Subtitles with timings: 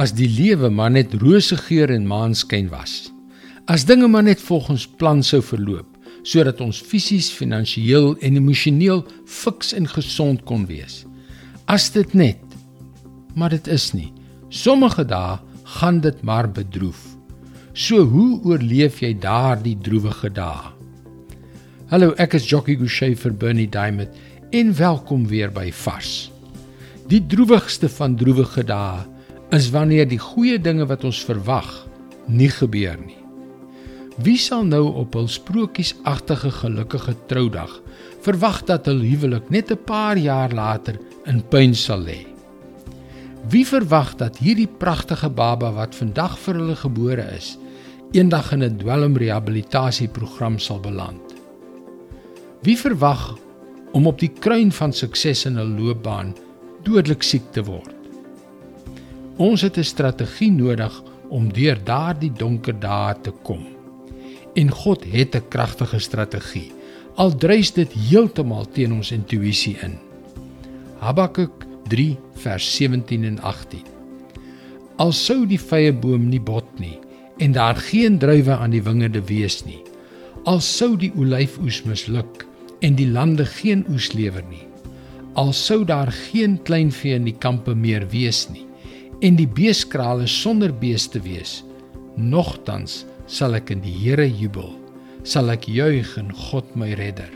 [0.00, 3.10] as die lewe maar net rose geur en maanskyn was.
[3.68, 5.88] As dinge maar net volgens plan sou verloop
[6.20, 11.06] sodat ons fisies, finansiëel en emosioneel fiks en gesond kon wees.
[11.64, 12.40] As dit net
[13.36, 14.10] maar dit is nie.
[14.48, 15.38] Sommige dae
[15.76, 17.00] gaan dit maar bedroef.
[17.72, 20.74] So hoe oorleef jy daardie droewige dae?
[21.92, 24.16] Hallo, ek is Jockey Gouchee vir Bernie Diamond
[24.52, 26.30] en welkom weer by Vars.
[27.08, 29.06] Die droewigste van droewige dae
[29.50, 31.68] is wanneer die goeie dinge wat ons verwag
[32.30, 33.18] nie gebeur nie.
[34.22, 37.72] Wie sal nou op hul sprokiesagtige gelukkige troudag
[38.22, 42.26] verwag dat hul huwelik net 'n paar jaar later in puin sal lê?
[43.48, 47.58] Wie verwag dat hierdie pragtige baba wat vandag vir hulle gebore is,
[48.12, 51.34] eendag in 'n dwelmrehabilitasieprogram sal beland?
[52.62, 53.38] Wie verwag
[53.92, 56.36] om op die kruin van sukses in 'n loopbaan
[56.82, 57.99] dodelik siek te word?
[59.40, 63.66] Ons het 'n strategie nodig om deur daardie donker dae te kom.
[64.54, 66.72] En God het 'n kragtige strategie.
[67.14, 69.98] Al dreis dit heeltemal teen ons intuïsie in.
[70.98, 73.82] Habakuk 3 vers 17 en 18.
[74.96, 76.98] Al sou die vrye boom nie bot nie
[77.38, 79.82] en daar geen druiwe aan die wingerde wees nie.
[80.44, 82.46] Al sou die olyfoes misluk
[82.80, 84.66] en die lande geen oes lewer nie.
[85.32, 88.69] Al sou daar geen kleinvee in die kampe meer wees nie
[89.20, 91.60] en die beeskrale sonder beeste wees,
[92.16, 94.72] nogtans sal ek in die Here jubel,
[95.28, 97.30] sal ek juig in God my redder.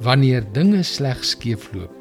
[0.00, 1.92] Wanneer dinge sleg skeefloop,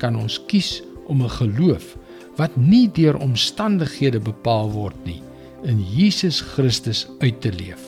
[0.00, 1.96] kan ons kies om 'n geloof
[2.36, 5.22] wat nie deur omstandighede bepaal word nie,
[5.64, 7.80] in Jesus Christus uit te leef.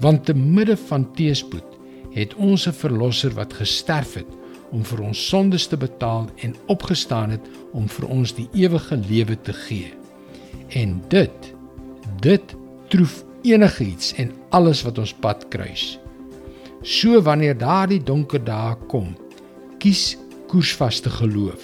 [0.00, 1.78] Want te midde van teëspoed
[2.14, 4.39] het ons 'n verlosser wat gesterf het
[4.70, 9.36] om vir ons sondes te betaal en opgestaan het om vir ons die ewige lewe
[9.42, 9.90] te gee.
[10.78, 11.50] En dit
[12.20, 12.54] dit
[12.92, 15.98] troef enigiets en alles wat ons pad kruis.
[16.82, 19.12] So wanneer daardie donker dae kom,
[19.80, 20.16] kies
[20.50, 21.62] koersvaste geloof.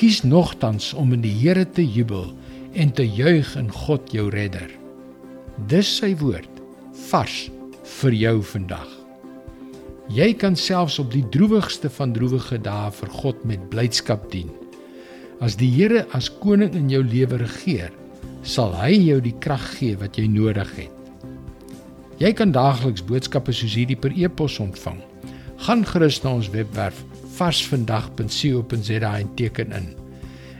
[0.00, 2.32] Kies nogtans om in die Here te jubel
[2.72, 4.70] en te juig in God jou redder.
[5.68, 6.62] Dis sy woord
[7.10, 7.46] vars
[8.00, 9.01] vir jou vandag.
[10.10, 14.50] Jy kan selfs op die droewigste van droewige dae vir God met blydskap dien.
[15.40, 17.92] As die Here as koning in jou lewe regeer,
[18.42, 20.90] sal hy jou die krag gee wat jy nodig het.
[22.18, 25.00] Jy kan daagliks boodskappe soos hierdie per e-pos ontvang.
[25.62, 27.04] Gaan gerus na ons webwerf
[27.38, 29.90] varsvandag.co.za en teken in.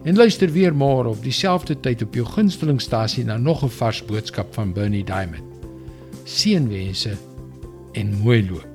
[0.03, 4.55] En luister weer môre op dieselfde tyd op jou gunstelingstasie na nog 'n vars boodskap
[4.55, 5.45] van Bernie Diamond.
[6.25, 7.17] Seënwense
[7.93, 8.72] en mooi loop.